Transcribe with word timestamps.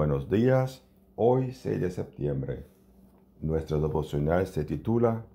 Buenos 0.00 0.30
días, 0.30 0.82
hoy 1.14 1.52
6 1.52 1.78
de 1.78 1.90
septiembre. 1.90 2.64
Nuestro 3.42 3.82
devocional 3.82 4.46
se 4.46 4.64
titula 4.64 5.26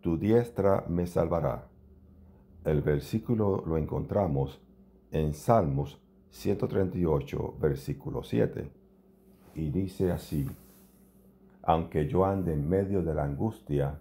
Tu 0.00 0.16
diestra 0.16 0.84
me 0.86 1.08
salvará. 1.08 1.66
El 2.64 2.82
versículo 2.82 3.64
lo 3.66 3.76
encontramos 3.76 4.60
en 5.10 5.34
Salmos 5.34 6.00
138, 6.30 7.56
versículo 7.60 8.22
7. 8.22 8.70
Y 9.56 9.70
dice 9.70 10.12
así, 10.12 10.46
Aunque 11.62 12.06
yo 12.06 12.24
ande 12.24 12.52
en 12.52 12.68
medio 12.68 13.02
de 13.02 13.12
la 13.12 13.24
angustia, 13.24 13.98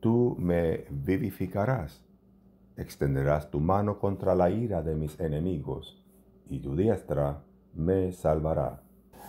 tú 0.00 0.34
me 0.38 0.86
vivificarás. 0.88 2.02
Extenderás 2.78 3.50
tu 3.50 3.60
mano 3.60 3.98
contra 3.98 4.34
la 4.34 4.48
ira 4.48 4.80
de 4.80 4.94
mis 4.94 5.20
enemigos, 5.20 6.02
y 6.48 6.58
tu 6.60 6.74
diestra 6.74 7.42
me 7.74 8.12
salvará. 8.12 8.85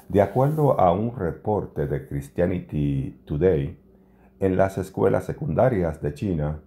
De 0.10 0.22
acuerdo 0.22 0.80
a 0.80 0.94
un 0.94 1.14
reporte 1.18 1.86
de 1.86 2.08
Christianity 2.08 3.24
Today, 3.26 3.78
en 4.40 4.56
las 4.56 4.78
escuelas 4.78 5.26
secundarias 5.26 6.02
de 6.02 6.14
China 6.14 6.62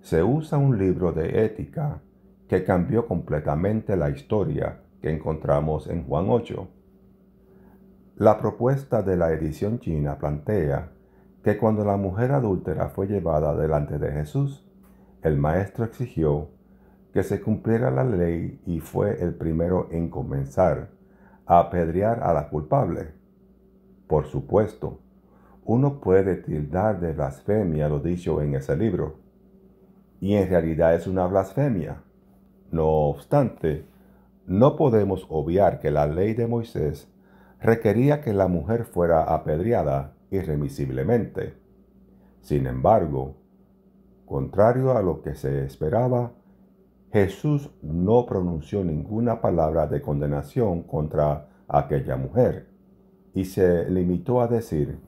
se 0.00 0.22
usa 0.22 0.56
un 0.56 0.78
libro 0.78 1.12
de 1.12 1.44
ética 1.44 2.00
que 2.48 2.64
cambió 2.64 3.06
completamente 3.06 3.94
la 3.94 4.08
historia 4.08 4.80
que 5.02 5.10
encontramos 5.10 5.86
en 5.86 6.04
Juan 6.04 6.30
8. 6.30 6.66
La 8.16 8.38
propuesta 8.38 9.02
de 9.02 9.18
la 9.18 9.32
edición 9.32 9.80
china 9.80 10.18
plantea 10.18 10.90
que 11.44 11.58
cuando 11.58 11.84
la 11.84 11.98
mujer 11.98 12.32
adúltera 12.32 12.88
fue 12.88 13.06
llevada 13.06 13.54
delante 13.54 13.98
de 13.98 14.12
Jesús, 14.12 14.66
el 15.22 15.36
maestro 15.36 15.84
exigió 15.84 16.48
que 17.12 17.22
se 17.22 17.42
cumpliera 17.42 17.90
la 17.90 18.04
ley 18.04 18.62
y 18.64 18.80
fue 18.80 19.22
el 19.22 19.34
primero 19.34 19.88
en 19.90 20.08
comenzar 20.08 20.96
apedrear 21.48 22.22
a 22.22 22.32
la 22.34 22.48
culpable. 22.50 23.14
Por 24.06 24.26
supuesto, 24.26 25.00
uno 25.64 26.00
puede 26.00 26.36
tildar 26.36 27.00
de 27.00 27.12
blasfemia 27.12 27.88
lo 27.88 28.00
dicho 28.00 28.42
en 28.42 28.54
ese 28.54 28.76
libro, 28.76 29.16
y 30.20 30.34
en 30.34 30.48
realidad 30.48 30.94
es 30.94 31.06
una 31.06 31.26
blasfemia. 31.26 32.02
No 32.70 32.86
obstante, 32.86 33.86
no 34.46 34.76
podemos 34.76 35.26
obviar 35.30 35.80
que 35.80 35.90
la 35.90 36.06
ley 36.06 36.34
de 36.34 36.46
Moisés 36.46 37.08
requería 37.60 38.20
que 38.20 38.34
la 38.34 38.46
mujer 38.46 38.84
fuera 38.84 39.24
apedreada 39.34 40.12
irremisiblemente. 40.30 41.54
Sin 42.42 42.66
embargo, 42.66 43.36
contrario 44.26 44.96
a 44.96 45.02
lo 45.02 45.22
que 45.22 45.34
se 45.34 45.64
esperaba, 45.64 46.32
Jesús 47.12 47.70
no 47.80 48.26
pronunció 48.26 48.84
ninguna 48.84 49.40
palabra 49.40 49.86
de 49.86 50.02
condenación 50.02 50.82
contra 50.82 51.48
aquella 51.66 52.16
mujer 52.16 52.68
y 53.32 53.46
se 53.46 53.88
limitó 53.90 54.42
a 54.42 54.46
decir, 54.46 54.98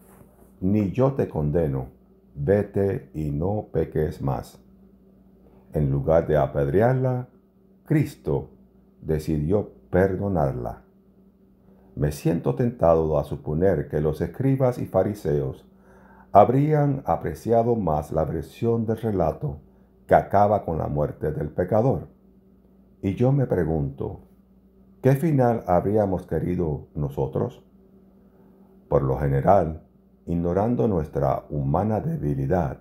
ni 0.60 0.92
yo 0.92 1.12
te 1.12 1.28
condeno, 1.28 1.88
vete 2.34 3.10
y 3.12 3.30
no 3.30 3.66
peques 3.70 4.22
más. 4.22 4.58
En 5.74 5.90
lugar 5.90 6.26
de 6.26 6.38
apedrearla, 6.38 7.28
Cristo 7.84 8.48
decidió 9.02 9.70
perdonarla. 9.90 10.82
Me 11.96 12.12
siento 12.12 12.54
tentado 12.54 13.18
a 13.18 13.24
suponer 13.24 13.88
que 13.88 14.00
los 14.00 14.20
escribas 14.20 14.78
y 14.78 14.86
fariseos 14.86 15.66
habrían 16.32 17.02
apreciado 17.04 17.76
más 17.76 18.10
la 18.10 18.24
versión 18.24 18.86
del 18.86 18.98
relato 18.98 19.58
que 20.10 20.16
acaba 20.16 20.64
con 20.64 20.76
la 20.76 20.88
muerte 20.88 21.30
del 21.30 21.50
pecador. 21.50 22.08
Y 23.00 23.14
yo 23.14 23.30
me 23.30 23.46
pregunto, 23.46 24.22
¿qué 25.02 25.12
final 25.12 25.62
habríamos 25.68 26.26
querido 26.26 26.88
nosotros? 26.96 27.62
Por 28.88 29.04
lo 29.04 29.18
general, 29.18 29.86
ignorando 30.26 30.88
nuestra 30.88 31.44
humana 31.48 32.00
debilidad, 32.00 32.80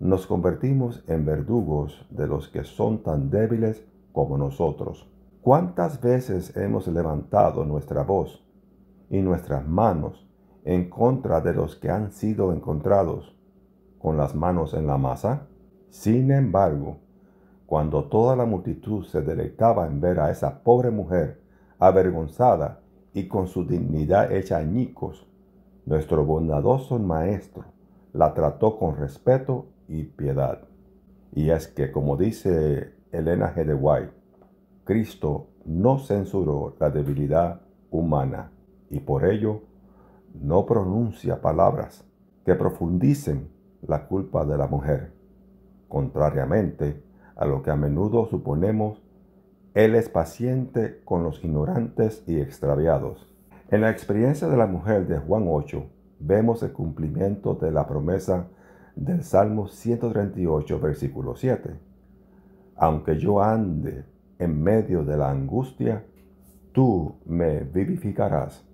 nos 0.00 0.26
convertimos 0.26 1.02
en 1.08 1.24
verdugos 1.24 2.06
de 2.10 2.26
los 2.26 2.50
que 2.50 2.62
son 2.62 3.02
tan 3.02 3.30
débiles 3.30 3.82
como 4.12 4.36
nosotros. 4.36 5.10
¿Cuántas 5.40 5.98
veces 6.02 6.54
hemos 6.58 6.86
levantado 6.88 7.64
nuestra 7.64 8.02
voz 8.02 8.46
y 9.08 9.22
nuestras 9.22 9.66
manos 9.66 10.28
en 10.66 10.90
contra 10.90 11.40
de 11.40 11.54
los 11.54 11.76
que 11.76 11.88
han 11.88 12.12
sido 12.12 12.52
encontrados 12.52 13.34
con 13.98 14.18
las 14.18 14.34
manos 14.34 14.74
en 14.74 14.86
la 14.86 14.98
masa? 14.98 15.48
Sin 15.94 16.32
embargo, 16.32 16.96
cuando 17.66 18.06
toda 18.06 18.34
la 18.34 18.44
multitud 18.44 19.04
se 19.04 19.22
deleitaba 19.22 19.86
en 19.86 20.00
ver 20.00 20.18
a 20.18 20.28
esa 20.28 20.58
pobre 20.64 20.90
mujer 20.90 21.40
avergonzada 21.78 22.80
y 23.12 23.28
con 23.28 23.46
su 23.46 23.64
dignidad 23.64 24.32
hecha 24.32 24.56
añicos, 24.56 25.24
nuestro 25.86 26.24
bondadoso 26.24 26.98
maestro 26.98 27.66
la 28.12 28.34
trató 28.34 28.76
con 28.76 28.96
respeto 28.96 29.66
y 29.86 30.02
piedad. 30.02 30.62
Y 31.32 31.50
es 31.50 31.68
que, 31.68 31.92
como 31.92 32.16
dice 32.16 32.92
Elena 33.12 33.54
G. 33.54 33.64
de 33.64 33.74
White, 33.74 34.12
Cristo 34.82 35.46
no 35.64 36.00
censuró 36.00 36.74
la 36.80 36.90
debilidad 36.90 37.60
humana 37.92 38.50
y 38.90 38.98
por 38.98 39.24
ello 39.24 39.60
no 40.34 40.66
pronuncia 40.66 41.40
palabras 41.40 42.04
que 42.44 42.56
profundicen 42.56 43.48
la 43.86 44.08
culpa 44.08 44.44
de 44.44 44.58
la 44.58 44.66
mujer. 44.66 45.13
Contrariamente 45.88 47.02
a 47.36 47.46
lo 47.46 47.62
que 47.62 47.70
a 47.70 47.76
menudo 47.76 48.26
suponemos, 48.26 49.02
Él 49.74 49.94
es 49.94 50.08
paciente 50.08 51.00
con 51.04 51.22
los 51.22 51.42
ignorantes 51.44 52.22
y 52.26 52.40
extraviados. 52.40 53.28
En 53.70 53.80
la 53.80 53.90
experiencia 53.90 54.48
de 54.48 54.56
la 54.56 54.66
mujer 54.66 55.06
de 55.06 55.18
Juan 55.18 55.46
8, 55.48 55.84
vemos 56.20 56.62
el 56.62 56.72
cumplimiento 56.72 57.54
de 57.54 57.72
la 57.72 57.86
promesa 57.86 58.46
del 58.94 59.24
Salmo 59.24 59.68
138, 59.68 60.80
versículo 60.80 61.34
7. 61.34 61.70
Aunque 62.76 63.18
yo 63.18 63.42
ande 63.42 64.04
en 64.38 64.62
medio 64.62 65.04
de 65.04 65.16
la 65.16 65.30
angustia, 65.30 66.04
tú 66.72 67.16
me 67.24 67.60
vivificarás, 67.60 68.64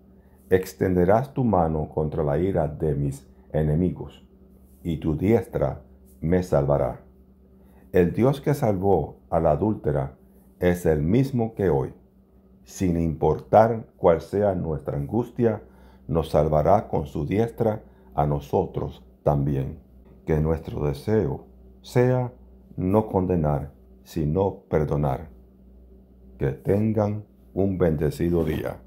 extenderás 0.48 1.32
tu 1.32 1.44
mano 1.44 1.88
contra 1.88 2.24
la 2.24 2.38
ira 2.38 2.66
de 2.66 2.94
mis 2.94 3.26
enemigos, 3.52 4.26
y 4.82 4.98
tu 4.98 5.16
diestra 5.16 5.82
me 6.20 6.42
salvará. 6.42 7.00
El 7.92 8.12
Dios 8.12 8.40
que 8.40 8.54
salvó 8.54 9.16
a 9.30 9.40
la 9.40 9.52
adúltera 9.52 10.16
es 10.58 10.86
el 10.86 11.02
mismo 11.02 11.54
que 11.54 11.70
hoy. 11.70 11.92
Sin 12.64 13.00
importar 13.00 13.86
cuál 13.96 14.20
sea 14.20 14.54
nuestra 14.54 14.96
angustia, 14.96 15.62
nos 16.06 16.30
salvará 16.30 16.88
con 16.88 17.06
su 17.06 17.26
diestra 17.26 17.82
a 18.14 18.26
nosotros 18.26 19.02
también. 19.22 19.78
Que 20.26 20.40
nuestro 20.40 20.84
deseo 20.84 21.46
sea 21.82 22.32
no 22.76 23.08
condenar, 23.08 23.72
sino 24.04 24.60
perdonar. 24.68 25.30
Que 26.38 26.52
tengan 26.52 27.24
un 27.54 27.78
bendecido 27.78 28.44
día. 28.44 28.80